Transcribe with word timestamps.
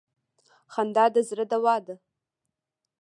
خندا 0.73 1.05
د 1.13 1.15
زړه 1.29 1.45
دوا 1.51 1.75
ده. 1.85 1.95